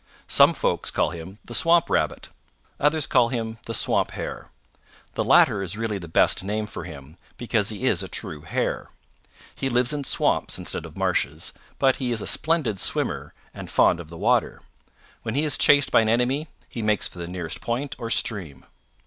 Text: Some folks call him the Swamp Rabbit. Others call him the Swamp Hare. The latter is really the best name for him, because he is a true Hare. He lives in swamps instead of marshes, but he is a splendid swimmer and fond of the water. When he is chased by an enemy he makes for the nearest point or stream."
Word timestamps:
Some 0.27 0.55
folks 0.55 0.89
call 0.89 1.11
him 1.11 1.37
the 1.45 1.53
Swamp 1.53 1.87
Rabbit. 1.87 2.29
Others 2.79 3.05
call 3.05 3.29
him 3.29 3.59
the 3.67 3.73
Swamp 3.75 4.09
Hare. 4.13 4.49
The 5.13 5.23
latter 5.23 5.61
is 5.61 5.77
really 5.77 5.99
the 5.99 6.07
best 6.07 6.43
name 6.43 6.65
for 6.65 6.85
him, 6.85 7.17
because 7.37 7.69
he 7.69 7.85
is 7.85 8.01
a 8.01 8.07
true 8.07 8.41
Hare. 8.41 8.89
He 9.53 9.69
lives 9.69 9.93
in 9.93 10.03
swamps 10.03 10.57
instead 10.57 10.87
of 10.87 10.97
marshes, 10.97 11.53
but 11.77 11.97
he 11.97 12.11
is 12.11 12.19
a 12.23 12.25
splendid 12.25 12.79
swimmer 12.79 13.35
and 13.53 13.69
fond 13.69 13.99
of 13.99 14.09
the 14.09 14.17
water. 14.17 14.63
When 15.21 15.35
he 15.35 15.43
is 15.43 15.55
chased 15.55 15.91
by 15.91 16.01
an 16.01 16.09
enemy 16.09 16.47
he 16.67 16.81
makes 16.81 17.07
for 17.07 17.19
the 17.19 17.27
nearest 17.27 17.61
point 17.61 17.95
or 17.99 18.09
stream." 18.09 18.65